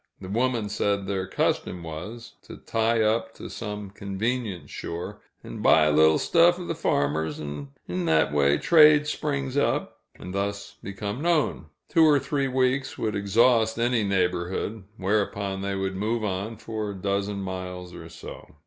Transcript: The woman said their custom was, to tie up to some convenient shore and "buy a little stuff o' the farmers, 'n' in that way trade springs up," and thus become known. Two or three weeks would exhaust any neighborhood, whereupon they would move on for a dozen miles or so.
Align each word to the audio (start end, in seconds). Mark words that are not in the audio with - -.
The 0.19 0.29
woman 0.29 0.67
said 0.67 1.05
their 1.05 1.27
custom 1.27 1.83
was, 1.83 2.33
to 2.45 2.57
tie 2.57 3.03
up 3.03 3.35
to 3.35 3.51
some 3.51 3.91
convenient 3.91 4.67
shore 4.71 5.21
and 5.43 5.61
"buy 5.61 5.83
a 5.83 5.91
little 5.91 6.17
stuff 6.17 6.57
o' 6.57 6.65
the 6.65 6.73
farmers, 6.73 7.39
'n' 7.39 7.67
in 7.87 8.05
that 8.05 8.33
way 8.33 8.57
trade 8.57 9.05
springs 9.05 9.57
up," 9.57 9.99
and 10.15 10.33
thus 10.33 10.75
become 10.81 11.21
known. 11.21 11.67
Two 11.87 12.03
or 12.03 12.17
three 12.17 12.47
weeks 12.47 12.97
would 12.97 13.15
exhaust 13.15 13.77
any 13.77 14.03
neighborhood, 14.03 14.85
whereupon 14.97 15.61
they 15.61 15.75
would 15.75 15.95
move 15.95 16.23
on 16.23 16.57
for 16.57 16.89
a 16.89 16.95
dozen 16.95 17.39
miles 17.43 17.93
or 17.93 18.09
so. 18.09 18.55